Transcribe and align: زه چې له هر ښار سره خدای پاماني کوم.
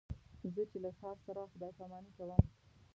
زه 0.53 0.61
چې 0.69 0.77
له 0.83 0.89
هر 0.91 0.95
ښار 0.99 1.17
سره 1.25 1.49
خدای 1.51 1.71
پاماني 1.77 2.11
کوم. 2.17 2.41